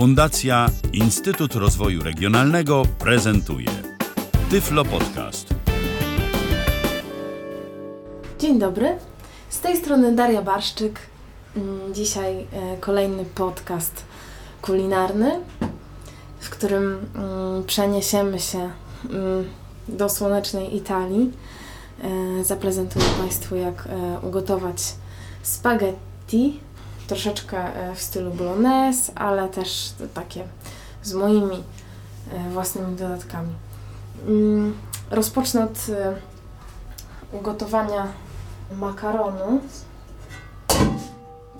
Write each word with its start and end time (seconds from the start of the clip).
Fundacja 0.00 0.66
Instytut 0.92 1.54
Rozwoju 1.54 2.02
Regionalnego 2.02 2.82
prezentuje 2.98 3.68
Tyflo 4.50 4.84
Podcast. 4.84 5.54
Dzień 8.38 8.58
dobry, 8.58 8.96
z 9.48 9.60
tej 9.60 9.76
strony 9.76 10.14
Daria 10.14 10.42
Barszczyk. 10.42 11.00
Mm, 11.56 11.94
Dzisiaj 11.94 12.46
e, 12.52 12.76
kolejny 12.76 13.24
podcast 13.24 14.04
kulinarny, 14.62 15.40
w 16.40 16.50
którym 16.50 17.06
mm, 17.14 17.64
przeniesiemy 17.64 18.38
się 18.38 18.58
mm, 18.58 19.44
do 19.88 20.08
słonecznej 20.08 20.76
Italii. 20.76 21.32
E, 22.40 22.44
Zaprezentuję 22.44 23.04
Państwu, 23.20 23.56
jak 23.56 23.86
e, 23.86 24.20
ugotować 24.26 24.94
spaghetti, 25.42 26.60
troszeczkę 27.10 27.58
e, 27.58 27.94
w 27.94 28.02
stylu 28.02 28.30
bolognese, 28.30 29.12
ale 29.14 29.48
też 29.48 29.92
takie 30.14 30.44
z 31.02 31.12
moimi 31.12 31.64
e, 32.32 32.50
własnymi 32.50 32.96
dodatkami. 32.96 33.54
Mm, 34.28 34.78
Rozpocznę 35.10 35.64
od 35.64 35.88
e, 35.88 36.16
ugotowania 37.32 38.06
makaronu, 38.76 39.60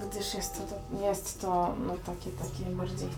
gdyż 0.00 0.34
jest 0.34 0.54
to, 0.54 0.96
jest 1.06 1.40
to 1.40 1.74
no, 1.86 1.94
takie, 2.06 2.30
takie 2.30 2.70
bardziej. 2.70 3.08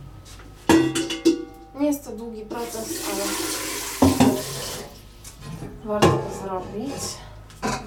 Nie 1.80 1.86
jest 1.86 2.04
to 2.04 2.12
długi 2.12 2.42
proces, 2.42 3.04
ale 3.12 3.24
warto 5.84 6.08
to 6.08 6.44
zrobić. 6.44 7.02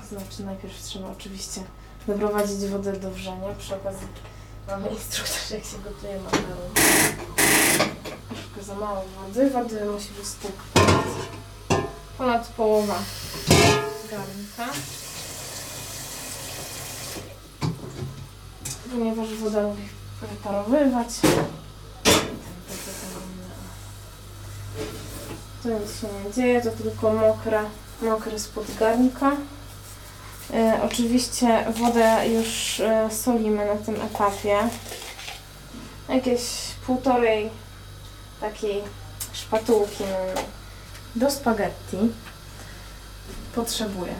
Znaczy, 0.10 0.46
najpierw 0.46 0.82
trzeba 0.82 1.12
oczywiście 1.12 1.62
doprowadzić 2.08 2.70
wodę 2.70 2.94
do 2.94 3.12
wrzenia. 3.12 3.48
Przy 3.60 3.76
okazji 3.76 4.08
mamy 4.68 4.90
instruktor, 4.90 5.52
jak 5.52 5.66
się 5.66 5.78
gotuje 5.78 6.20
makaron. 6.20 6.74
Troszkę 8.28 8.64
za 8.64 8.76
mało 8.76 9.06
wody. 9.16 9.50
Wody 9.50 9.86
musi 9.86 10.10
być 10.10 10.54
ponad, 10.74 11.06
ponad 12.18 12.48
połowa 12.48 13.00
garnka. 14.12 14.74
ponieważ 18.92 19.34
woda 19.34 19.62
lubi 19.62 19.82
wyparowywać. 20.22 21.08
To 25.64 25.70
nic 25.70 26.02
się 26.02 26.08
nie 26.26 26.34
dzieje, 26.34 26.62
to 26.62 26.72
tylko 26.72 27.14
mokre, 27.14 27.62
mokry 28.02 28.40
spód 28.40 28.66
garnka. 28.80 29.32
E, 30.54 30.80
oczywiście 30.84 31.66
wodę 31.72 32.30
już 32.34 32.80
e, 32.80 33.10
solimy 33.12 33.66
na 33.66 33.76
tym 33.76 33.96
etapie. 33.96 34.58
Jakieś 36.10 36.42
półtorej 36.86 37.50
takiej 38.42 38.82
szpatułki 39.34 40.04
do 41.16 41.32
spaghetti 41.32 41.98
potrzebuję. 43.56 44.14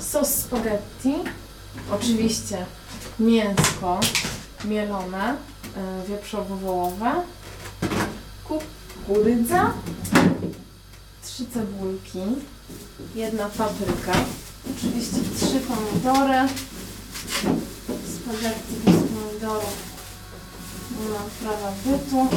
Sos 0.00 0.34
spaghetti, 0.34 1.14
oczywiście 1.92 2.66
mięsko 3.20 4.00
mielone, 4.64 5.34
y, 5.34 6.08
wieprzowo-wołowe, 6.08 7.22
kukurydza, 8.44 9.72
trzy 11.22 11.46
cebulki, 11.46 12.22
jedna 13.14 13.48
papryka, 13.48 14.12
oczywiście 14.64 15.16
trzy 15.36 15.60
pomidory, 15.60 16.48
spaghetti 18.16 18.74
bez 18.84 18.94
pomidorów, 18.94 19.76
nie 21.00 21.08
mam 21.08 21.30
prawa 21.40 21.72
bytu, 21.84 22.28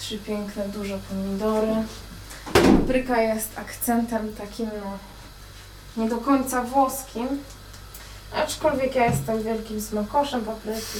trzy 0.00 0.18
piękne, 0.18 0.68
duże 0.68 0.98
pomidory. 0.98 1.74
Papryka 2.52 3.22
jest 3.22 3.48
akcentem 3.56 4.34
takim, 4.34 4.66
no, 4.66 4.98
nie 6.02 6.08
do 6.08 6.18
końca 6.18 6.62
włoskim, 6.62 7.28
Aczkolwiek 8.36 8.94
ja 8.94 9.06
jestem 9.06 9.42
wielkim 9.42 9.80
smakoszem 9.80 10.44
papryki. 10.44 10.98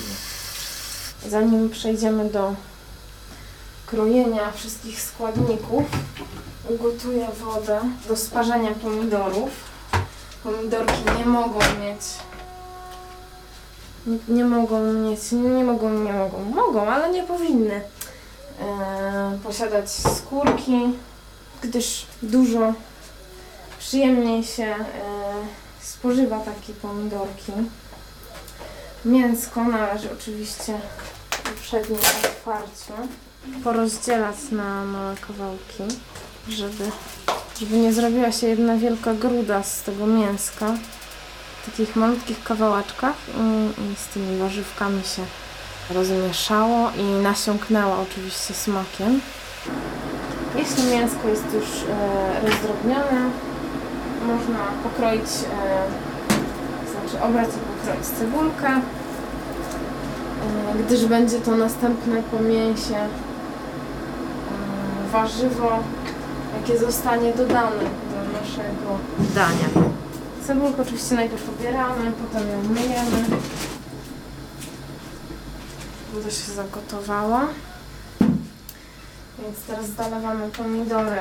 Zanim 1.28 1.70
przejdziemy 1.70 2.30
do 2.30 2.54
krojenia 3.86 4.52
wszystkich 4.52 5.02
składników, 5.02 5.84
ugotuję 6.68 7.28
wodę 7.40 7.80
do 8.08 8.16
sparzenia 8.16 8.70
pomidorów. 8.70 9.50
Pomidorki 10.44 11.02
nie 11.18 11.26
mogą 11.26 11.58
mieć 11.58 12.00
nie, 14.06 14.18
nie 14.28 14.44
mogą 14.44 14.92
mieć, 14.92 15.32
nie 15.32 15.64
mogą, 15.64 15.90
nie 15.90 16.12
mogą, 16.12 16.44
mogą, 16.44 16.86
ale 16.86 17.10
nie 17.10 17.22
powinny 17.22 17.80
e, 18.60 19.38
posiadać 19.44 19.90
skórki, 19.90 20.80
gdyż 21.62 22.06
dużo 22.22 22.72
przyjemniej 23.78 24.44
się 24.44 24.64
e, 24.64 24.84
spożywa 25.80 26.40
takie 26.40 26.72
pomidorki. 26.72 27.52
Mięsko 29.04 29.64
należy 29.64 30.08
oczywiście 30.12 30.80
uprzednio 31.52 31.96
otwarciu 31.96 32.92
porozdzielać 33.64 34.36
na 34.50 34.84
małe 34.84 35.14
kawałki, 35.16 35.96
żeby, 36.48 36.90
żeby 37.60 37.76
nie 37.76 37.92
zrobiła 37.92 38.32
się 38.32 38.46
jedna 38.46 38.76
wielka 38.76 39.14
gruda 39.14 39.62
z 39.62 39.82
tego 39.82 40.06
mięska 40.06 40.66
w 41.62 41.70
takich 41.70 41.96
malutkich 41.96 42.42
kawałeczkach 42.42 43.14
i, 43.36 43.82
i 43.82 43.96
z 43.96 44.06
tymi 44.14 44.38
warzywkami 44.38 45.02
się 45.02 45.22
rozmieszało 45.90 46.90
i 46.98 47.22
nasiąknęła 47.22 47.98
oczywiście 48.00 48.54
smakiem. 48.54 49.20
Jeśli 50.56 50.82
mięsko 50.82 51.28
jest 51.28 51.44
już 51.54 51.64
e, 51.64 52.40
rozdrobnione, 52.48 53.30
można 54.26 54.58
pokroić, 54.82 55.24
e, 55.24 55.86
znaczy 56.90 57.24
obrać 57.24 57.48
i 57.48 57.78
pokroić 57.78 58.06
cebulkę, 58.06 58.68
e, 58.68 58.80
gdyż 60.86 61.06
będzie 61.06 61.40
to 61.40 61.56
następne 61.56 62.22
po 62.22 62.40
mięsie 62.40 62.96
e, 62.96 63.08
warzywo, 65.12 65.78
jakie 66.60 66.78
zostanie 66.78 67.32
dodane 67.32 67.84
do 68.10 68.40
naszego 68.40 68.98
dania. 69.34 69.68
Cebulkę 70.46 70.82
oczywiście 70.82 71.14
najpierw 71.14 71.48
obieramy, 71.48 72.12
potem 72.12 72.48
ją 72.48 72.62
myjemy. 72.62 73.24
Woda 76.14 76.30
się 76.30 76.52
zagotowała. 76.52 77.46
Więc 79.38 79.58
teraz 79.66 79.86
zalewamy 79.86 80.48
pomidory 80.50 81.18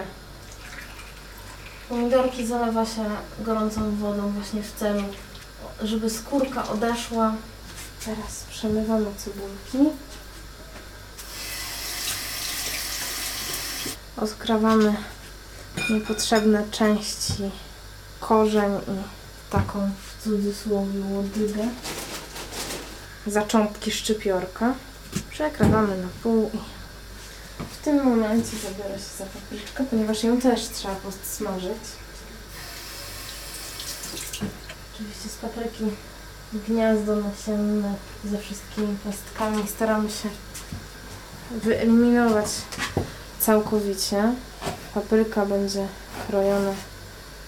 Pomidorki 1.89 2.45
zalewa 2.45 2.85
się 2.85 3.05
gorącą 3.39 3.95
wodą 3.95 4.31
właśnie 4.31 4.63
w 4.63 4.71
celu, 4.71 5.03
żeby 5.81 6.09
skórka 6.09 6.67
odeszła. 6.67 7.33
Teraz 8.05 8.43
przemywamy 8.49 9.05
cebulki. 9.17 9.97
Odkrawamy 14.17 14.95
niepotrzebne 15.89 16.63
części, 16.71 17.51
korzeń 18.19 18.71
i 18.75 19.03
taką 19.51 19.91
w 20.03 20.23
cudzysłowie 20.23 20.99
łodygę, 21.09 21.67
zaczątki 23.27 23.91
szczypiorka. 23.91 24.73
Przekrawamy 25.29 25.97
na 25.97 26.07
pół 26.23 26.51
i 26.53 26.57
w 27.73 27.77
tym 27.83 28.03
momencie 28.03 28.57
zabiorę 28.57 28.99
się 28.99 29.17
za 29.17 29.25
papryczkę, 29.25 29.85
ponieważ 29.89 30.23
ją 30.23 30.41
też 30.41 30.69
trzeba 30.69 30.95
posmażyć. 30.95 31.83
Oczywiście 34.93 35.29
z 35.29 35.35
papryki 35.35 35.83
gniazdo 36.53 37.15
nasienne 37.15 37.93
ze 38.25 38.37
wszystkimi 38.37 38.97
pestkami 39.03 39.67
staramy 39.67 40.09
się 40.09 40.29
wyeliminować 41.51 42.47
całkowicie. 43.39 44.33
Papryka 44.93 45.45
będzie 45.45 45.87
krojona 46.27 46.73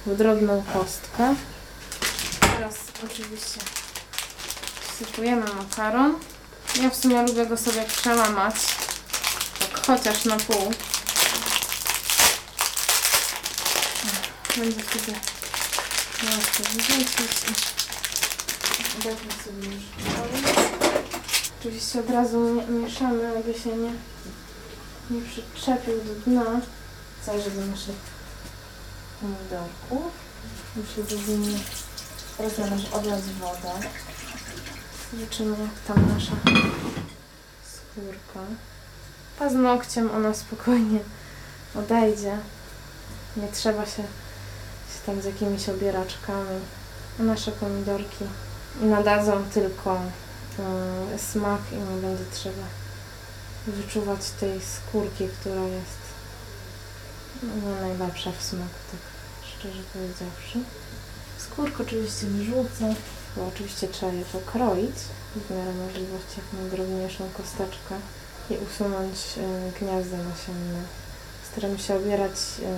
w 0.06 0.18
drobną 0.18 0.64
kostkę. 0.74 1.36
Teraz 2.42 2.76
oczywiście 3.06 3.60
sypujemy 5.00 5.46
makaron. 5.54 6.20
Ja 6.82 6.90
w 6.90 6.96
sumie 6.96 7.22
lubię 7.22 7.46
go 7.46 7.58
sobie 7.58 7.84
przełamać 7.84 8.56
chociaż 9.88 10.26
na 10.26 10.38
pół. 10.38 10.72
Będę 14.58 14.84
sobie 14.84 15.20
łatwo 16.24 16.64
wyrzucić 16.64 17.46
i 18.80 19.04
dajmy 19.04 19.20
sobie 19.44 19.76
już 19.76 19.84
Oczywiście 21.60 22.00
od 22.00 22.10
razu 22.10 22.64
mieszamy, 22.70 23.38
aby 23.38 23.54
się 23.60 23.70
nie, 23.70 23.92
nie 25.12 25.22
przyczepił 25.22 25.94
do 25.98 26.16
dna. 26.16 26.62
Zajrzę 27.26 27.52
do 27.52 27.66
naszych 27.66 27.96
pomidorków. 29.22 30.12
Już 30.78 30.96
się 30.96 31.04
teraz 32.38 32.58
należy 32.58 32.92
odlać 32.92 33.22
wodę. 33.24 33.88
Zobaczymy 35.14 35.58
jak 35.64 35.80
tam 35.88 36.10
nasza 36.14 36.32
skórka. 37.64 38.40
Paznokciem 39.40 40.12
ona 40.12 40.34
spokojnie 40.34 41.00
odejdzie. 41.76 42.38
Nie 43.38 43.48
trzeba 43.48 43.86
się, 43.86 44.04
się 44.94 45.00
tam 45.06 45.22
z 45.22 45.26
jakimiś 45.26 45.70
obieraczkami. 45.70 46.60
Nasze 47.20 47.52
pomidorki 47.52 48.26
nadadzą 48.82 49.44
tylko 49.54 49.96
e, 49.96 51.20
smak 51.20 51.62
i 51.72 51.76
nie 51.76 52.02
będzie 52.02 52.24
trzeba 52.34 52.64
wyczuwać 53.68 54.30
tej 54.40 54.62
skórki, 54.62 55.28
która 55.40 55.62
jest 55.62 56.05
nie 57.44 57.82
najlepsza 57.82 58.32
w 58.32 58.44
smaku, 58.44 58.80
tak 58.92 59.02
szczerze 59.44 59.82
powiedziawszy. 59.94 60.60
Skórkę 61.38 61.84
oczywiście 61.84 62.26
wyrzucę, 62.28 62.96
bo 63.36 63.48
oczywiście 63.48 63.88
trzeba 63.88 64.12
je 64.12 64.26
pokroić 64.26 64.96
w 65.36 65.52
miarę 65.52 65.74
możliwości 65.74 66.36
jak 66.38 66.62
najdrobniejszą 66.62 67.30
kosteczkę 67.38 67.96
i 68.50 68.54
usunąć 68.66 69.18
e, 69.38 69.80
gniazda 69.80 70.18
nasienne. 70.18 70.82
Staram 71.52 71.78
się 71.78 71.96
obierać 71.96 72.32
e, 72.32 72.72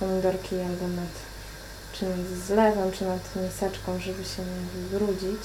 pomidorki 0.00 0.54
nad 0.96 1.14
czy 1.92 2.04
nad 2.04 2.46
zlewem, 2.46 2.92
czy 2.92 3.04
nad 3.04 3.36
miseczką, 3.36 3.98
żeby 4.00 4.24
się 4.24 4.42
nie 4.42 4.88
wybrudzić. 4.88 5.42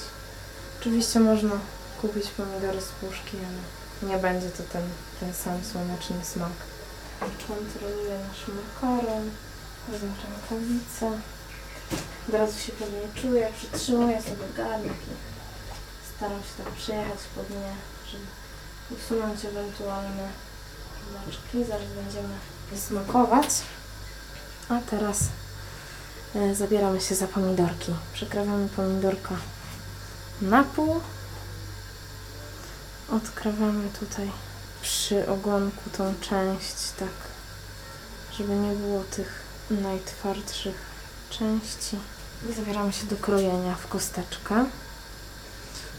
Oczywiście 0.80 1.20
można 1.20 1.58
kupić 2.00 2.26
pomidory 2.26 2.80
z 2.80 2.88
puszki, 2.88 3.36
ale 3.48 4.10
nie 4.10 4.18
będzie 4.18 4.50
to 4.50 4.62
ten, 4.72 4.82
ten 5.20 5.34
sam 5.34 5.64
słoneczny 5.72 6.24
smak. 6.24 6.52
Kontroluję 7.20 8.18
nasz 8.28 8.44
makaron, 8.48 9.30
wezmę 9.88 10.08
rękawice. 10.24 11.20
Od 12.28 12.34
razu 12.34 12.58
się 12.58 12.72
pewnie 12.72 13.22
czuję, 13.22 13.52
przytrzymuję 13.56 14.22
sobie 14.22 14.52
garnek 14.56 14.92
i 14.92 16.16
staram 16.16 16.38
się 16.38 16.64
tak 16.64 16.72
przyjechać 16.72 17.18
po 17.34 17.42
dnie, 17.42 17.72
żeby 18.10 18.24
usunąć 18.90 19.44
ewentualne 19.44 20.28
znaczki. 21.10 21.64
Zaraz 21.68 21.88
będziemy 22.04 22.34
smakować. 22.76 23.48
A 24.68 24.80
teraz 24.90 25.18
e, 26.34 26.54
zabieramy 26.54 27.00
się 27.00 27.14
za 27.14 27.26
pomidorki. 27.26 27.94
Przekrawamy 28.12 28.68
pomidorka 28.68 29.34
na 30.42 30.64
pół. 30.64 31.00
Odkrawamy 33.10 33.88
tutaj 34.00 34.30
przy 34.82 35.28
ogonku 35.28 35.90
tą 35.96 36.14
część, 36.20 36.92
tak, 36.98 37.08
żeby 38.38 38.54
nie 38.54 38.72
było 38.72 39.04
tych 39.04 39.42
najtwardszych 39.70 40.76
części. 41.30 41.96
I 42.50 42.52
zabieramy 42.52 42.92
się 42.92 43.06
do 43.06 43.16
krojenia 43.16 43.74
w 43.74 43.88
kosteczkę. 43.88 44.64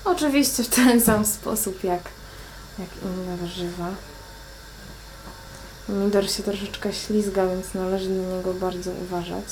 Oczywiście 0.06 0.64
w 0.64 0.70
ten 0.70 1.02
sam 1.06 1.26
sposób 1.26 1.84
jak, 1.84 2.02
jak 2.80 2.90
inne 3.04 3.38
warzywa. 3.38 3.90
Pomidor 5.88 6.32
się 6.32 6.44
troszeczkę 6.44 6.94
ślizga, 6.94 7.48
więc 7.48 7.74
należy 7.74 8.10
na 8.10 8.38
niego 8.38 8.54
bardzo 8.54 8.92
uważać. 8.92 9.46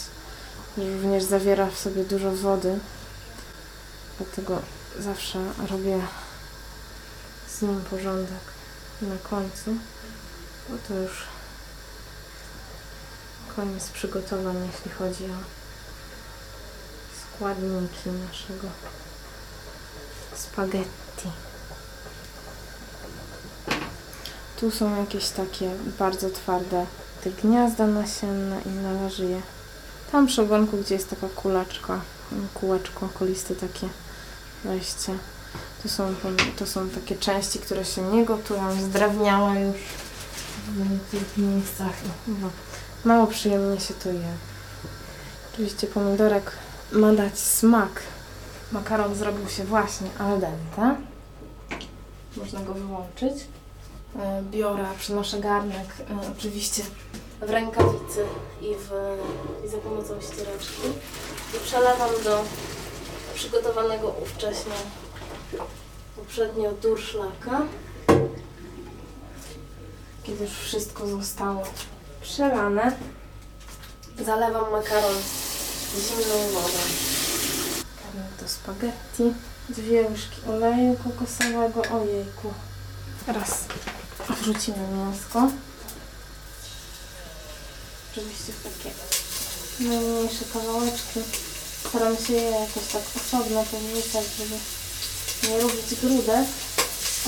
Również 0.77 1.23
zawiera 1.23 1.69
w 1.69 1.79
sobie 1.79 2.03
dużo 2.03 2.31
wody, 2.31 2.79
dlatego 4.17 4.61
zawsze 4.99 5.39
robię 5.69 5.99
z 7.47 7.61
nim 7.61 7.81
porządek 7.89 8.58
na 9.01 9.17
końcu, 9.29 9.75
bo 10.69 10.75
to 10.87 10.93
już 10.93 11.23
koniec 13.55 13.89
przygotowań, 13.89 14.69
jeśli 14.73 14.91
chodzi 14.91 15.25
o 15.25 15.59
składniki 17.21 18.09
naszego 18.27 18.67
spaghetti. 20.35 21.31
Tu 24.59 24.71
są 24.71 25.01
jakieś 25.01 25.29
takie 25.29 25.71
bardzo 25.99 26.29
twarde 26.29 26.85
te 27.23 27.29
gniazda 27.29 27.87
nasienne 27.87 28.61
i 28.65 28.69
należy 28.69 29.25
je 29.25 29.41
tam 30.11 30.27
przy 30.27 30.41
ogonku, 30.41 30.77
gdzie 30.77 30.95
jest 30.95 31.09
taka 31.09 31.29
kulaczka, 31.29 32.01
kółeczko, 32.53 33.09
koliste 33.19 33.55
takie 33.55 33.89
wejście. 34.63 35.17
To 35.83 35.89
są, 35.89 36.15
to 36.57 36.65
są 36.65 36.89
takie 36.89 37.15
części, 37.15 37.59
które 37.59 37.85
się 37.85 38.01
nie 38.01 38.25
gotują, 38.25 38.81
zdrawniałe 38.81 39.61
już 39.61 39.77
w 40.67 41.11
tych 41.11 41.37
miejscach. 41.37 41.93
No, 42.27 42.49
mało 43.05 43.27
przyjemnie 43.27 43.79
się 43.79 43.93
to 43.93 44.09
je. 44.09 44.33
Oczywiście 45.53 45.87
pomidorek 45.87 46.51
ma 46.91 47.13
dać 47.13 47.39
smak. 47.39 48.01
Makaron 48.71 49.15
zrobił 49.15 49.49
się 49.49 49.63
właśnie 49.63 50.09
al 50.19 50.39
dente. 50.39 50.95
Można 52.37 52.59
go 52.59 52.73
wyłączyć. 52.73 53.33
E, 54.19 54.43
Biorę, 54.51 54.85
przynoszę 54.99 55.39
garnek, 55.39 55.87
e, 55.99 56.31
oczywiście 56.37 56.83
w 57.41 57.49
rękawicy 57.49 58.25
i, 58.61 58.75
w, 58.75 58.91
i 59.65 59.69
za 59.69 59.77
pomocą 59.77 60.21
ściereczki. 60.21 60.87
I 61.55 61.65
przelewam 61.65 62.09
do 62.23 62.43
przygotowanego 63.35 64.07
ówcześnie 64.23 64.73
poprzednio 66.15 66.71
durszlaka. 66.71 67.61
Kiedy 70.23 70.43
już 70.43 70.53
wszystko 70.53 71.07
zostało 71.07 71.63
przelane, 72.21 72.97
zalewam 74.25 74.71
makaron 74.71 75.15
zimną 75.95 76.51
wodą. 76.53 76.79
Garnek 78.03 78.41
do 78.41 78.47
spaghetti, 78.47 79.33
dwie 79.69 80.01
łyżki 80.01 80.41
oleju 80.49 80.95
kokosowego, 81.03 81.81
ojejku. 81.81 82.53
Teraz 83.25 83.65
wrzucimy 84.29 84.87
mięsko. 84.87 85.49
Oczywiście 88.11 88.53
w 88.53 88.63
takie 88.63 88.95
najmniejsze 89.79 90.45
kawałeczki. 90.53 91.19
Staram 91.89 92.17
się 92.17 92.33
je 92.33 92.51
jakoś 92.51 92.87
tak 92.93 93.03
osobno 93.15 93.63
powrzucać, 93.63 94.25
żeby 94.37 94.49
nie 94.51 94.78
robić 95.43 95.95
grudek. 96.01 96.47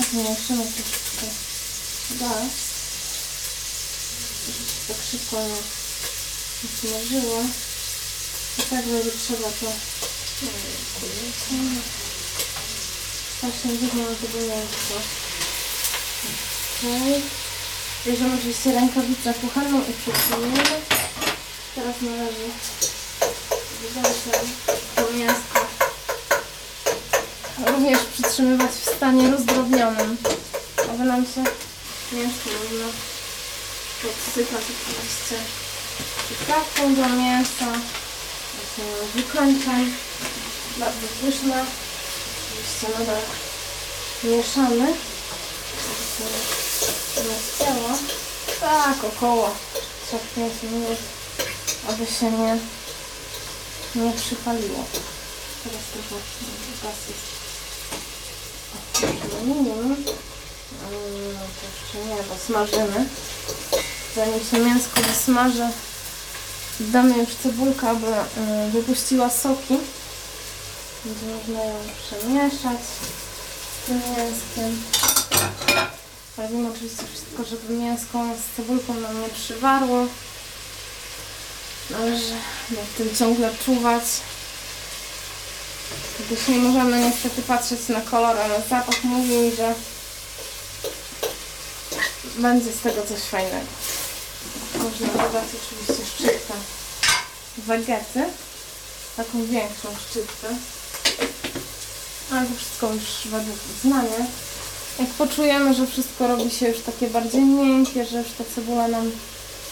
A 0.00 0.02
zmniejszymy 0.02 0.64
troszeczkę 0.64 1.26
gaz. 2.10 2.52
Tak 4.88 4.96
szybko 5.10 5.36
nie, 5.36 5.48
nie 6.62 6.68
smażyło. 6.80 7.40
I 8.58 8.62
tak 8.62 8.84
będzie 8.84 9.10
trzeba 9.10 9.48
to 9.48 9.66
Ojejku, 11.02 11.80
Strasznie 13.36 13.78
dziwnie 13.78 14.02
mam 14.02 14.16
tego 14.16 14.38
mięsa. 14.38 14.98
Okej. 16.78 17.22
Bierzemy 18.06 18.34
oczywiście 18.38 18.72
rękawicę 18.72 19.34
kuchenną 19.34 19.80
i 19.80 19.92
przytrzymujemy. 19.92 20.80
Teraz 21.74 21.96
należy 22.02 22.48
wziąć 23.90 24.16
to 24.96 25.12
mięsko. 25.12 25.61
Również 27.66 27.98
przytrzymywać 27.98 28.70
w 28.70 28.96
stanie 28.96 29.30
rozdrobnionym, 29.30 30.16
aby 30.90 31.04
nam 31.04 31.26
się 31.26 31.44
mięsko 32.12 32.50
można 32.50 32.86
podsypać 34.02 34.62
oczywiście 34.62 35.36
przyprawką 36.24 36.94
do 36.94 37.08
mięsa, 37.08 37.66
wykończeń, 39.14 39.94
bardzo 40.76 41.06
pyszne. 41.22 41.64
Oczywiście 42.52 42.98
nadal 42.98 43.22
mieszamy. 44.24 44.94
Rozcięła. 47.16 47.98
Tak, 48.60 49.04
około 49.04 49.50
3-5 50.36 50.72
minut, 50.72 50.98
aby 51.88 52.06
się 52.06 52.30
nie, 52.30 52.58
nie 53.94 54.12
przypaliło. 54.12 54.84
Teraz 55.64 55.82
trochę 55.92 56.22
gaz 56.82 57.08
jest 57.08 57.41
No 59.46 59.54
to 61.60 61.66
jeszcze 61.66 62.08
nie, 62.08 62.22
bo 62.22 62.34
smażymy. 62.46 63.06
Zanim 64.16 64.40
się 64.50 64.58
mięsko 64.58 65.00
wysmaży, 65.00 65.68
damy 66.80 67.18
już 67.18 67.28
cebulkę, 67.42 67.88
aby 67.88 68.06
y, 68.06 68.70
wypuściła 68.72 69.30
soki. 69.30 69.78
Będzie 71.04 71.26
można 71.26 71.64
ją 71.64 71.74
przemieszać 72.06 72.78
z 73.82 73.86
tym 73.86 73.96
mięskiem. 73.96 74.82
Sprawimy 76.32 76.70
oczywiście 76.70 77.02
wszystko, 77.12 77.44
żeby 77.44 77.74
mięsko 77.74 78.18
z 78.18 78.56
cebulką 78.56 78.94
nam 78.94 79.22
nie 79.22 79.28
przywarło. 79.28 80.06
Należy 81.90 82.34
nad 82.70 82.96
tym 82.96 83.16
ciągle 83.16 83.50
czuwać. 83.64 84.04
Gdyż 86.20 86.48
nie 86.48 86.58
możemy 86.58 87.00
niestety 87.00 87.42
patrzeć 87.42 87.88
na 87.88 88.00
kolor, 88.00 88.38
ale 88.38 88.62
zapach 88.70 89.04
mówi 89.04 89.34
mi, 89.34 89.56
że 89.56 89.74
będzie 92.36 92.72
z 92.72 92.80
tego 92.80 93.02
coś 93.02 93.20
fajnego. 93.20 93.66
Można 94.74 95.06
dodać 95.06 95.44
oczywiście 95.62 96.04
szczyptę 96.14 96.54
wegety, 97.58 98.24
taką 99.16 99.44
większą 99.44 99.88
szczyptę. 100.08 100.48
Ale 102.32 102.46
to 102.46 102.54
wszystko 102.56 102.92
już 102.92 103.30
według 103.30 103.58
uznania. 103.76 104.26
Jak 104.98 105.08
poczujemy, 105.08 105.74
że 105.74 105.86
wszystko 105.86 106.28
robi 106.28 106.50
się 106.50 106.68
już 106.68 106.80
takie 106.80 107.06
bardziej 107.06 107.40
miękkie, 107.40 108.04
że 108.04 108.18
już 108.18 108.28
ta 108.38 108.44
cebula 108.54 108.88
nam 108.88 109.10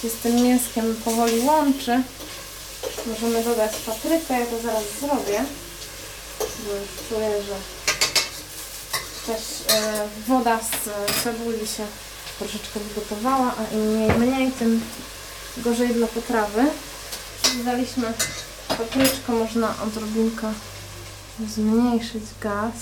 się 0.02 0.10
z 0.10 0.14
tym 0.14 0.42
mięskiem 0.42 0.96
powoli 1.04 1.40
łączy, 1.40 2.02
możemy 3.06 3.44
dodać 3.44 3.72
paprykę. 3.86 4.40
Ja 4.40 4.46
to 4.46 4.62
zaraz 4.62 4.82
zrobię, 5.00 5.44
czuję, 7.08 7.42
że 7.42 7.56
też 9.26 9.42
e, 9.68 10.08
woda 10.28 10.58
z 10.58 10.88
e, 10.88 11.22
cebuli 11.24 11.66
się 11.66 11.86
troszeczkę 12.38 12.80
wygotowała, 12.80 13.54
a 13.58 13.74
im 13.74 14.18
mniej, 14.18 14.52
tym 14.52 14.80
gorzej 15.56 15.88
dla 15.94 16.06
potrawy. 16.06 16.64
Dodaliśmy 17.58 18.12
papryczkę, 18.68 19.32
można 19.32 19.74
odrobinkę 19.82 20.52
zmniejszyć 21.48 22.24
gaz. 22.40 22.74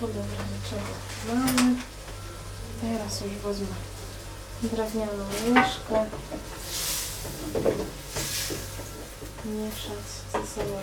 Podobnie 0.00 0.36
czego 0.70 1.36
mamy. 1.36 1.74
Teraz 2.80 3.20
już 3.20 3.32
wezmę 3.42 3.76
drewnianą 4.62 5.24
łyżkę. 5.46 6.06
Mieszać 9.44 10.06
ze 10.32 10.54
sobą. 10.54 10.78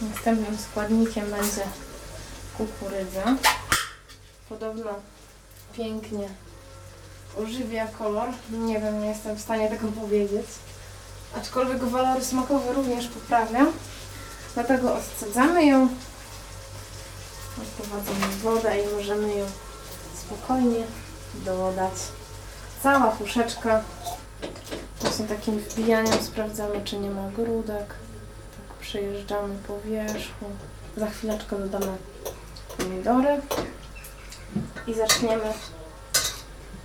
Następnym 0.00 0.58
składnikiem 0.58 1.30
będzie 1.30 1.62
kukurydza. 2.58 3.36
Podobno 4.48 4.90
pięknie 5.72 6.28
ożywia 7.38 7.86
kolor. 7.86 8.28
Nie 8.50 8.80
wiem, 8.80 9.00
nie 9.00 9.06
jestem 9.06 9.36
w 9.36 9.40
stanie 9.40 9.70
tego 9.70 9.88
powiedzieć. 9.88 10.46
Aczkolwiek 11.36 11.84
walory 11.84 12.24
smakowe 12.24 12.72
również 12.72 13.08
poprawia. 13.08 13.66
Dlatego 14.54 14.94
odcedzamy 14.94 15.66
ją. 15.66 15.88
Odprowadzamy 17.62 18.34
wodę 18.42 18.80
i 18.80 18.94
możemy 18.94 19.34
ją 19.34 19.46
spokojnie 20.26 20.84
dodać. 21.34 21.92
Cała 22.82 23.10
puszeczka. 23.10 23.82
Właśnie 25.00 25.26
takim 25.26 25.58
wbijaniem 25.58 26.22
sprawdzamy, 26.22 26.80
czy 26.84 26.98
nie 26.98 27.10
ma 27.10 27.30
grudek. 27.30 27.94
Przejeżdżamy 28.82 29.54
po 29.66 29.80
wierzchu. 29.80 30.44
Za 30.96 31.10
chwileczkę 31.10 31.58
dodamy 31.58 31.96
pomidory 32.78 33.40
i 34.86 34.94
zaczniemy 34.94 35.52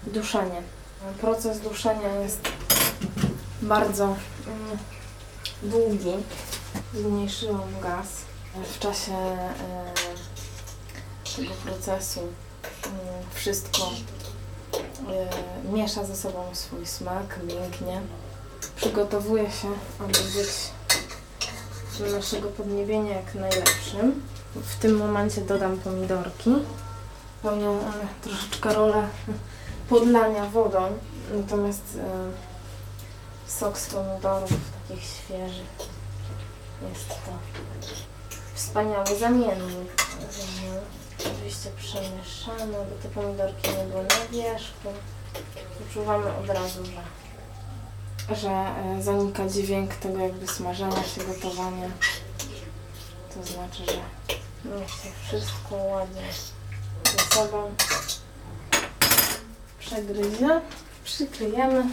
duszenie. 0.03 0.61
Proces 1.21 1.59
duszenia 1.59 2.15
jest 2.15 2.41
bardzo 3.61 4.03
mm, 4.03 4.77
długi. 5.63 6.13
Zmniejszyłam 6.93 7.79
gaz. 7.81 8.07
W 8.73 8.79
czasie 8.79 9.13
e, 9.13 9.47
tego 11.35 11.53
procesu 11.53 12.19
mm, 12.19 12.97
wszystko 13.33 13.91
e, 15.09 15.73
miesza 15.73 16.05
ze 16.05 16.15
sobą 16.15 16.43
swój 16.53 16.85
smak, 16.85 17.39
mięknie. 17.43 18.01
Przygotowuje 18.75 19.51
się, 19.51 19.67
aby 19.99 20.13
być 20.13 20.76
do 21.99 22.11
naszego 22.11 22.49
podniebienia 22.49 23.15
jak 23.15 23.35
najlepszym. 23.35 24.21
W 24.55 24.75
tym 24.75 24.97
momencie 24.97 25.41
dodam 25.41 25.77
pomidorki. 25.77 26.55
Pełnią 27.43 27.69
one 27.71 28.07
troszeczkę 28.21 28.73
rolę 28.73 29.07
podlania 29.89 30.45
wodą, 30.45 30.79
natomiast 31.33 31.97
e, 31.99 33.51
sok 33.51 33.77
z 33.77 33.87
pomidorów 33.87 34.49
takich 34.89 35.03
świeżych 35.03 35.97
jest 36.89 37.09
to 37.09 37.31
wspaniały 38.53 39.15
zamiennik. 39.19 40.03
Oczywiście 41.19 41.69
przemieszamy, 41.77 42.73
by 42.73 43.03
te 43.03 43.09
pomidorki 43.09 43.69
nie 43.69 43.83
były 43.83 44.03
na 44.03 44.27
wierzchu. 44.31 44.89
Wyczuwamy 45.79 46.25
od 46.37 46.49
razu, 46.49 46.85
że, 46.85 47.01
że 48.35 48.49
e, 48.49 49.03
zanika 49.03 49.49
dźwięk 49.49 49.95
tego 49.95 50.19
jakby 50.19 50.47
smażenia 50.47 51.03
się, 51.03 51.23
gotowania. 51.27 51.89
To 53.33 53.43
znaczy, 53.43 53.83
że 54.65 54.87
się 54.87 55.09
wszystko 55.27 55.75
ładnie 55.75 56.21
ze 57.03 57.35
sobą 57.35 57.71
przegryzie. 59.79 60.61
Przykryjemy. 61.03 61.83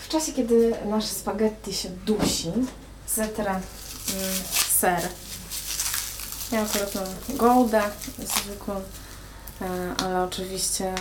W 0.00 0.08
czasie, 0.08 0.32
kiedy 0.32 0.74
nasze 0.84 1.08
spaghetti 1.08 1.74
się 1.74 1.88
dusi, 1.88 2.52
zetrę 3.08 3.50
mm, 3.50 3.62
ser. 4.70 5.08
Ja 6.52 6.62
akurat 6.62 6.94
mam 6.94 7.36
gołdę 7.36 7.82
zwykłą, 8.18 8.80
ale 10.04 10.22
oczywiście 10.24 10.88
e, 10.88 10.94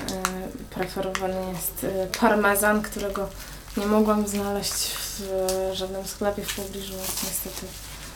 preferowany 0.69 1.51
jest 1.53 1.83
e, 1.83 2.07
parmezan, 2.19 2.81
którego 2.81 3.29
nie 3.77 3.85
mogłam 3.85 4.27
znaleźć 4.27 4.91
w 4.91 5.21
e, 5.21 5.75
żadnym 5.75 6.07
sklepie 6.07 6.43
w 6.43 6.55
pobliżu, 6.55 6.93
więc 6.93 7.23
niestety 7.23 7.65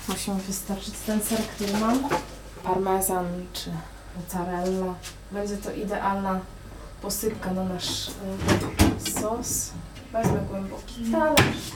musi 0.07 0.31
mi 0.31 0.41
wystarczyć 0.41 0.93
ten 1.05 1.21
ser, 1.21 1.39
który 1.39 1.73
mam. 1.73 2.09
Parmezan 2.63 3.25
czy 3.53 3.71
mozzarella. 4.17 4.93
Będzie 5.31 5.57
to 5.57 5.71
idealna 5.71 6.39
posypka 7.01 7.51
na 7.51 7.63
nasz 7.63 8.09
e, 8.09 9.11
sos. 9.21 9.71
Wezmę 10.11 10.39
głęboki 10.49 11.11
talerz 11.11 11.71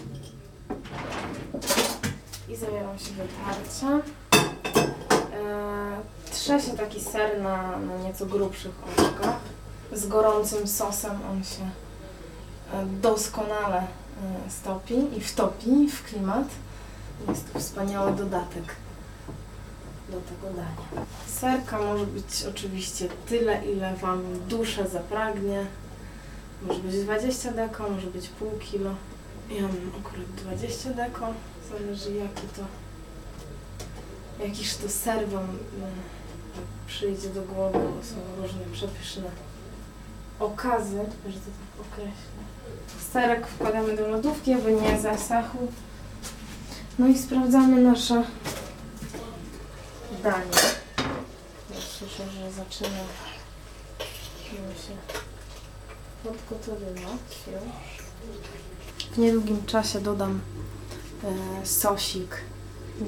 i 2.50 2.56
zabieram 2.56 3.00
się 3.00 3.12
do 3.12 3.24
tarcia. 3.24 4.02
E, 6.38 6.40
trze 6.40 6.62
się 6.62 6.78
taki 6.78 7.02
ser 7.02 7.42
na, 7.42 7.80
na 7.80 7.98
nieco 7.98 8.26
grubszych 8.26 8.72
oczkach. 8.86 9.40
Z 9.94 10.08
gorącym 10.08 10.68
sosem 10.68 11.12
on 11.32 11.44
się 11.44 11.70
e, 12.74 12.86
doskonale 12.86 13.78
e, 13.78 14.52
stopi 14.52 15.18
i 15.18 15.22
wtopi 15.22 15.90
w 15.90 16.04
klimat. 16.04 16.48
Jest 17.30 17.54
to 17.54 17.60
wspaniały 17.60 18.12
dodatek 18.12 18.76
do 20.10 20.18
tego 20.22 20.54
dania. 20.56 21.06
Serka 21.28 21.80
może 21.80 22.06
być 22.06 22.46
oczywiście 22.50 23.08
tyle, 23.30 23.66
ile 23.66 23.96
Wam 23.96 24.24
dusza 24.48 24.88
zapragnie. 24.88 25.66
Może 26.62 26.80
być 26.80 27.04
20 27.04 27.52
deko, 27.52 27.90
może 27.90 28.08
być 28.08 28.28
pół 28.28 28.52
kilo. 28.60 28.92
Ja 29.50 29.62
mam 29.62 29.92
akurat 30.00 30.26
20 30.36 30.90
deko, 30.90 31.28
zależy 31.72 32.14
jaki 32.14 32.48
to, 32.56 32.62
jakiż 34.46 34.76
to 34.76 34.90
ser 34.90 35.30
Wam 35.30 35.48
tak 35.48 36.27
przyjdzie 36.88 37.30
do 37.30 37.42
głowy, 37.42 37.80
bo 37.80 38.04
są 38.04 38.42
różne 38.42 38.62
przepyszne 38.74 39.32
okazy, 40.40 40.98
że 41.28 41.40
to 41.40 41.46
tak 41.46 41.88
określę. 41.88 42.12
Serek 43.14 43.48
wkładamy 43.48 43.96
do 43.98 44.08
lodówki, 44.08 44.54
aby 44.54 44.74
nie 44.74 45.00
zasachł. 45.00 45.58
No 47.00 47.08
i 47.08 47.18
sprawdzamy 47.18 47.82
nasze 47.82 48.24
danie. 50.24 50.52
Ja 51.70 51.82
słyszę, 51.82 52.24
że 52.32 52.52
zaczyna 52.52 52.98
się 54.76 54.94
podgotowywać 56.24 57.22
już. 57.48 58.08
W 59.12 59.18
niedługim 59.18 59.66
czasie 59.66 60.02
dodam 60.02 60.40
e, 61.24 61.66
sosik 61.66 62.38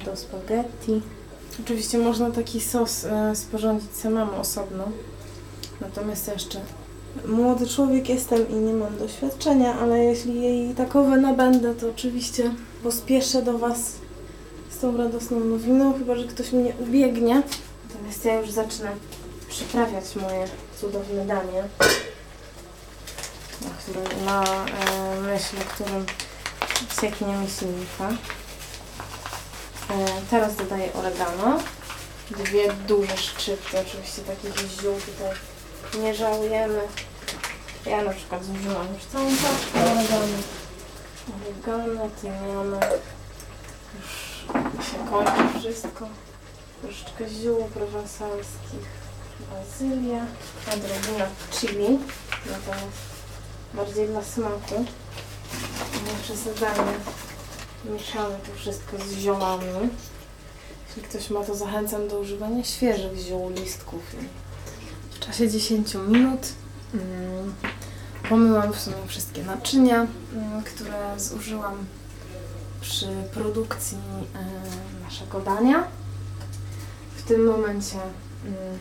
do 0.06 0.16
spaghetti. 0.16 1.02
Oczywiście 1.64 1.98
można 1.98 2.32
taki 2.32 2.62
sos 2.62 3.06
e, 3.06 3.36
sporządzić 3.36 3.96
samemu 3.96 4.40
osobno. 4.40 4.84
Natomiast 5.82 6.28
jeszcze 6.28 6.60
młody 7.28 7.68
człowiek 7.68 8.10
jestem 8.10 8.50
i 8.50 8.54
nie 8.54 8.74
mam 8.74 8.98
doświadczenia, 8.98 9.80
ale 9.80 10.04
jeśli 10.04 10.42
jej 10.42 10.76
takowe 10.76 11.18
nabędę, 11.18 11.76
to 11.76 11.90
oczywiście 11.90 12.52
pospieszę 12.84 13.42
do 13.42 13.58
Was 13.58 13.92
z 14.70 14.80
tą 14.80 14.98
radosną 14.98 15.40
nowiną, 15.40 15.94
chyba 15.94 16.16
że 16.16 16.28
ktoś 16.28 16.52
mnie 16.52 16.74
ubiegnie. 16.80 17.44
Natomiast 17.90 18.26
ja 18.26 18.40
już 18.40 18.52
zacznę 18.52 18.92
przyprawiać 19.50 20.16
moje 20.16 20.46
cudowne 20.82 21.26
danie, 21.26 21.64
na, 24.26 24.26
na 24.26 24.66
e, 24.66 25.22
myśl, 25.22 25.56
którym 25.74 26.06
cieknie 27.02 27.28
mi 27.28 27.48
ślinka. 27.48 28.18
E, 29.90 30.06
teraz 30.30 30.56
dodaję 30.56 30.94
oregano. 30.94 31.60
Dwie 32.32 32.74
duże 32.74 33.18
szczypty, 33.18 33.80
oczywiście 33.80 34.22
takich 34.22 34.70
ziół 34.82 34.94
tutaj 34.94 35.36
nie 36.04 36.16
żałujemy. 36.16 36.82
Ja 37.86 38.04
na 38.04 38.12
przykład 38.12 38.46
zużyłam 38.46 38.88
już 38.94 39.04
całą 39.06 39.26
paczkę 39.30 39.92
oregano. 39.92 40.38
Oregano, 41.42 42.10
tymianek. 42.22 43.00
Już 44.78 44.86
się 44.86 44.98
kończy 45.12 45.60
wszystko. 45.60 46.08
Troszeczkę 46.82 47.30
ziół 47.30 47.70
prowansalskich, 47.74 48.86
bazylia, 49.52 50.26
odrobina 50.68 51.26
chili, 51.52 52.00
natomiast 52.46 53.10
bardziej 53.74 54.08
dla 54.08 54.24
smaku. 54.24 54.86
Nie 56.06 56.24
przesadzamy. 56.24 56.94
Mieszamy 57.86 58.36
to 58.46 58.60
wszystko 58.60 58.98
z 58.98 59.18
ziołami. 59.18 59.66
Jeśli 60.88 61.02
ktoś 61.04 61.30
ma, 61.30 61.44
to 61.44 61.56
zachęcam 61.56 62.08
do 62.08 62.20
używania 62.20 62.64
świeżych 62.64 63.18
ziół, 63.18 63.50
listków. 63.50 64.02
W 65.12 65.20
czasie 65.20 65.50
10 65.50 65.94
minut 66.08 66.48
mm, 66.94 67.56
pomyłam 68.30 68.74
w 68.74 68.80
sumie 68.80 68.96
wszystkie 69.08 69.44
naczynia, 69.44 70.08
mm, 70.34 70.64
które 70.64 71.20
zużyłam 71.20 71.86
przy 72.82 73.08
produkcji 73.34 73.98
e, 74.36 75.04
naszego 75.04 75.40
dania. 75.40 75.88
W 77.16 77.24
tym 77.24 77.46
momencie 77.46 77.98
mm, 78.46 78.80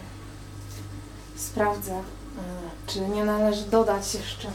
sprawdzę, 1.37 1.93
e, 1.93 2.03
czy 2.87 3.01
nie 3.01 3.25
należy 3.25 3.65
dodać 3.65 4.15
jeszcze 4.15 4.49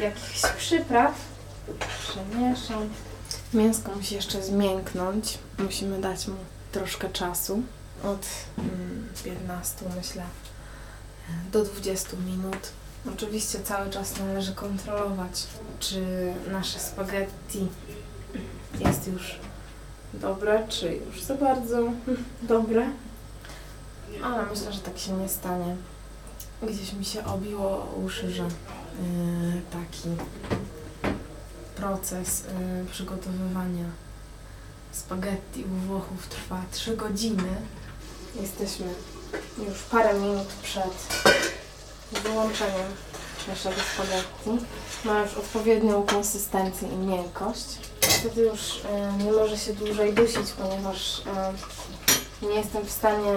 jakichś 0.00 0.42
przypraw. 0.58 1.14
Przemieszam. 1.78 2.88
Mięsko 3.54 3.92
musi 3.96 4.14
jeszcze 4.14 4.42
zmięknąć. 4.42 5.38
Musimy 5.58 6.00
dać 6.00 6.26
mu 6.26 6.36
troszkę 6.72 7.08
czasu. 7.08 7.62
Od 8.04 8.26
mm, 8.58 9.08
15 9.24 9.76
myślę 9.96 10.22
e, 10.22 11.50
do 11.52 11.64
20 11.64 12.16
minut. 12.26 12.68
Oczywiście 13.14 13.60
cały 13.60 13.90
czas 13.90 14.18
należy 14.18 14.54
kontrolować, 14.54 15.46
czy 15.80 16.04
nasze 16.52 16.78
spaghetti 16.78 17.68
jest 18.80 19.06
już 19.06 19.38
dobre, 20.14 20.66
czy 20.68 20.94
już 21.06 21.22
za 21.22 21.34
bardzo 21.34 21.78
dobre. 22.42 22.86
Ale 24.24 24.46
myślę, 24.46 24.72
że 24.72 24.80
tak 24.80 24.98
się 24.98 25.12
nie 25.12 25.28
stanie. 25.28 25.76
Gdzieś 26.62 26.92
mi 26.92 27.04
się 27.04 27.24
obiło 27.24 27.94
uszy, 28.04 28.30
że 28.30 28.42
yy, 28.42 29.62
taki 29.70 30.08
proces 31.80 32.44
yy, 32.44 32.90
przygotowywania 32.90 33.84
spaghetti 34.92 35.64
u 35.64 35.86
Włochów 35.86 36.26
trwa 36.28 36.62
3 36.70 36.96
godziny. 36.96 37.56
Jesteśmy 38.40 38.86
już 39.58 39.78
parę 39.90 40.14
minut 40.14 40.46
przed 40.62 40.92
wyłączeniem 42.22 42.86
naszego 43.48 43.76
spaghetti. 43.94 44.66
Ma 45.04 45.20
już 45.20 45.34
odpowiednią 45.34 46.02
konsystencję 46.02 46.88
i 46.88 46.96
miękkość. 46.96 47.66
Wtedy 48.00 48.40
już 48.40 48.60
e, 48.84 49.12
nie 49.24 49.32
może 49.32 49.58
się 49.58 49.72
dłużej 49.72 50.14
dusić, 50.14 50.52
ponieważ 50.58 51.22
e, 51.26 51.52
nie 52.46 52.54
jestem 52.54 52.84
w 52.84 52.90
stanie 52.90 53.32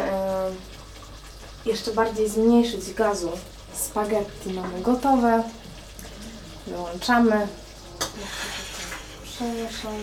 jeszcze 1.65 1.91
bardziej 1.91 2.29
zmniejszyć 2.29 2.93
gazu. 2.93 3.31
Spaghetti 3.73 4.53
mamy 4.53 4.81
gotowe. 4.81 5.43
Wyłączamy. 6.67 7.47
Przemieszamy. 9.23 9.97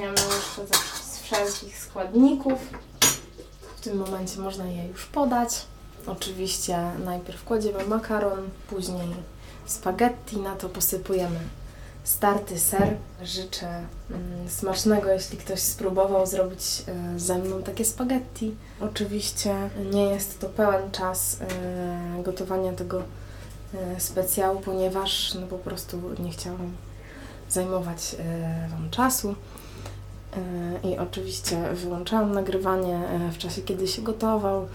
Jeszcze 0.00 0.66
ze- 0.66 1.12
z 1.12 1.18
wszelkich 1.22 1.78
składników. 1.78 2.58
W 3.76 3.80
tym 3.80 3.96
momencie 3.98 4.40
można 4.40 4.64
je 4.66 4.86
już 4.88 5.06
podać. 5.06 5.66
Oczywiście 6.06 6.90
najpierw 7.04 7.44
kładziemy 7.44 7.84
makaron, 7.86 8.38
później 8.70 9.08
spaghetti, 9.66 10.36
na 10.36 10.56
to 10.56 10.68
posypujemy 10.68 11.40
starty 12.04 12.60
ser. 12.60 12.96
Życzę 13.22 13.84
mm, 14.10 14.50
smacznego, 14.50 15.08
jeśli 15.10 15.38
ktoś 15.38 15.60
spróbował 15.60 16.26
zrobić 16.26 16.62
e, 16.88 17.18
ze 17.20 17.38
mną 17.38 17.62
takie 17.62 17.84
spaghetti. 17.84 18.54
Oczywiście 18.80 19.54
nie 19.92 20.02
jest 20.04 20.40
to 20.40 20.48
pełen 20.48 20.90
czas 20.90 21.36
e, 21.40 22.22
gotowania 22.22 22.72
tego 22.72 23.02
e, 23.76 24.00
specjału, 24.00 24.60
ponieważ 24.60 25.34
no 25.34 25.46
po 25.46 25.58
prostu 25.58 26.00
nie 26.18 26.30
chciałam 26.30 26.72
zajmować 27.50 28.16
e, 28.18 28.68
Wam 28.70 28.90
czasu. 28.90 29.34
E, 30.84 30.88
I 30.88 30.98
oczywiście 30.98 31.74
wyłączałam 31.74 32.32
nagrywanie 32.32 33.00
w 33.32 33.38
czasie, 33.38 33.62
kiedy 33.62 33.88
się 33.88 34.02
gotował 34.02 34.66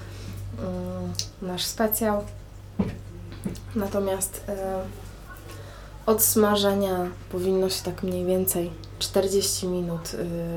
mm, 0.60 1.13
nasz 1.41 1.65
specjał. 1.65 2.23
Natomiast 3.75 4.45
od 6.06 6.23
smażenia 6.23 7.10
powinno 7.32 7.69
się 7.69 7.84
tak 7.84 8.04
mniej 8.04 8.25
więcej 8.25 8.71
40 8.99 9.67
minut 9.67 10.12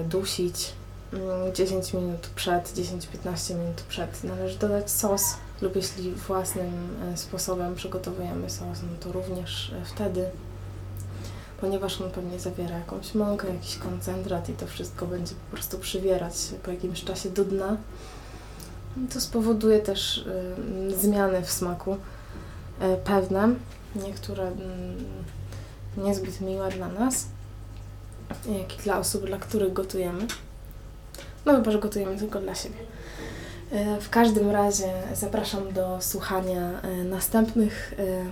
dusić. 0.09 0.73
Mm, 1.13 1.55
10 1.55 1.93
minut 1.93 2.27
przed, 2.35 2.73
10-15 2.75 3.55
minut 3.55 3.83
przed 3.89 4.25
należy 4.25 4.59
dodać 4.59 4.91
sos 4.91 5.23
lub 5.65 5.77
jeśli 5.77 6.13
własnym 6.13 6.73
e, 7.13 7.17
sposobem 7.17 7.75
przygotowujemy 7.75 8.51
sos, 8.51 8.79
no 8.83 8.99
to 9.01 9.13
również 9.13 9.73
e, 9.73 9.85
wtedy 9.85 10.27
ponieważ 11.61 12.01
on 12.01 12.11
pewnie 12.11 12.41
zawiera 12.41 12.79
jakąś 12.79 13.15
mąkę, 13.15 13.55
jakiś 13.55 13.77
koncentrat 13.77 14.49
i 14.49 14.53
to 14.53 14.67
wszystko 14.67 15.07
będzie 15.07 15.35
po 15.35 15.57
prostu 15.57 15.79
przywierać 15.79 16.35
po 16.63 16.71
jakimś 16.71 17.05
czasie 17.05 17.31
do 17.31 17.45
dna. 17.45 17.77
To 19.13 19.21
spowoduje 19.21 19.81
też 19.81 20.25
zmiany 20.97 21.43
w 21.43 21.51
smaku 21.51 21.93
y, 21.95 21.99
pewne, 23.05 23.49
niektóre 23.97 24.43
mm, 24.43 25.05
niezbyt 25.97 26.41
miłe 26.41 26.71
dla 26.71 26.89
nas, 26.89 27.27
jak 28.59 28.79
i 28.79 28.83
dla 28.83 28.99
osób, 28.99 29.27
dla 29.27 29.39
których 29.39 29.73
gotujemy. 29.73 30.27
No 31.47 31.57
chyba, 31.57 31.71
że 31.71 31.79
gotujemy 31.79 32.19
tylko 32.19 32.41
dla 32.41 32.55
siebie. 32.55 32.79
Y, 33.73 34.01
W 34.01 34.11
każdym 34.11 34.51
razie 34.51 34.93
zapraszam 35.15 35.73
do 35.73 35.99
słuchania 36.01 36.71
y, 36.85 37.05
następnych 37.05 37.95
y, 37.99 38.25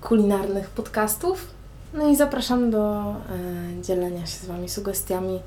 kulinarnych 0.00 0.70
podcastów. 0.70 1.46
No 1.94 2.08
i 2.08 2.16
zapraszam 2.16 2.70
do 2.70 3.00
e, 3.00 3.82
dzielenia 3.82 4.26
się 4.26 4.38
z 4.38 4.44
Wami 4.44 4.68
sugestiami. 4.68 5.40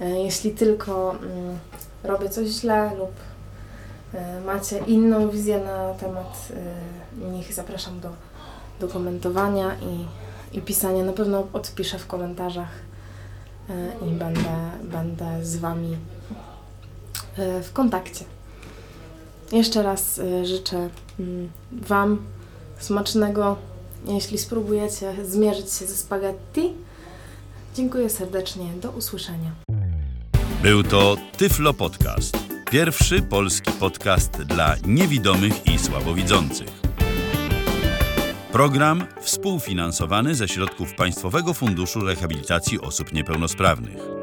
E, 0.00 0.08
jeśli 0.10 0.50
tylko 0.50 1.10
mm, 1.10 1.58
robię 2.04 2.28
coś 2.28 2.48
źle 2.48 2.90
lub 2.98 3.10
e, 4.14 4.40
macie 4.40 4.78
inną 4.78 5.28
wizję 5.28 5.58
na 5.58 5.94
temat 5.94 6.48
e, 7.20 7.30
nich, 7.30 7.52
zapraszam 7.52 8.00
do, 8.00 8.10
do 8.80 8.88
komentowania 8.88 9.74
i, 9.74 10.06
i 10.58 10.62
pisania. 10.62 11.04
Na 11.04 11.12
pewno 11.12 11.46
odpiszę 11.52 11.98
w 11.98 12.06
komentarzach 12.06 12.70
e, 13.70 14.06
i 14.06 14.10
będę, 14.10 14.70
będę 14.82 15.44
z 15.44 15.56
Wami 15.56 15.96
e, 17.38 17.62
w 17.62 17.72
kontakcie. 17.72 18.24
Jeszcze 19.52 19.82
raz 19.82 20.18
e, 20.18 20.46
życzę 20.46 20.88
mm, 21.18 21.50
Wam 21.72 22.18
smacznego 22.78 23.56
jeśli 24.08 24.38
spróbujecie 24.38 25.14
zmierzyć 25.24 25.72
się 25.72 25.86
ze 25.86 25.96
spaghetti. 25.96 26.72
Dziękuję 27.74 28.10
serdecznie. 28.10 28.64
Do 28.82 28.90
usłyszenia. 28.90 29.50
Był 30.62 30.82
to 30.82 31.16
Tyflo 31.36 31.74
Podcast. 31.74 32.36
Pierwszy 32.70 33.22
polski 33.22 33.72
podcast 33.72 34.42
dla 34.42 34.76
niewidomych 34.86 35.66
i 35.66 35.78
słabowidzących. 35.78 36.68
Program 38.52 39.06
współfinansowany 39.20 40.34
ze 40.34 40.48
środków 40.48 40.94
Państwowego 40.94 41.54
Funduszu 41.54 42.00
Rehabilitacji 42.00 42.80
Osób 42.80 43.12
Niepełnosprawnych. 43.12 44.15